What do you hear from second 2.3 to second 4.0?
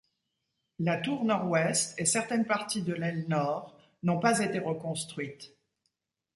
parties de l'aile nord